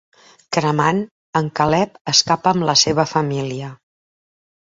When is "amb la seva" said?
2.55-3.07